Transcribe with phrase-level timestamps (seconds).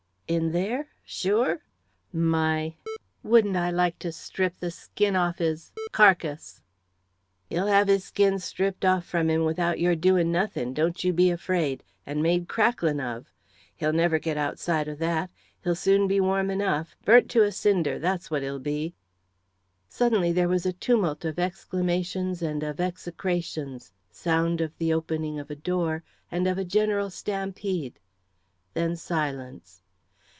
[0.27, 0.87] "In there?
[1.03, 1.59] Sure?
[2.13, 2.75] My!
[3.21, 6.61] wouldn't I like to strip his skin from off his carcase!"
[7.49, 11.31] "He'll have his skin stripped off from him without your doing nothing, don't you be
[11.31, 13.33] afraid and made crackling of!
[13.75, 15.31] He'll never get outside of that
[15.65, 18.95] he'll soon be warm enough burnt to a cinder, that's what he'll be!"
[19.89, 25.51] Suddenly there was a tumult of exclamations and of execrations, sound of the opening of
[25.51, 27.99] a door, and of a general stampede.
[28.73, 29.79] Then silence.